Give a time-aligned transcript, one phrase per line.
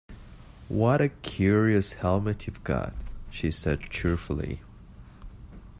[0.67, 2.95] ‘What a curious helmet you’ve got!’
[3.29, 4.63] she said cheerfully.